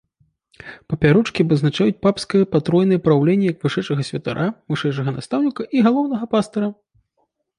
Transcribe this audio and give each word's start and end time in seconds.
Папярочкі 0.93 1.43
абазначаюць 1.47 1.97
папскае 2.05 2.41
патройнае 2.53 2.99
праўленне 3.09 3.47
як 3.53 3.57
вышэйшага 3.67 4.01
святара, 4.09 4.47
вышэйшага 4.75 5.09
настаўніка 5.21 5.61
і 5.77 5.83
галоўнага 5.89 6.25
пастыра. 6.33 6.67